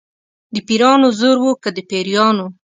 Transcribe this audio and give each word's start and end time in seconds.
د 0.53 0.55
پیرانو 0.67 1.07
زور 1.19 1.37
و 1.41 1.47
که 1.63 1.69
د 1.75 1.79
پیریانو. 1.89 2.47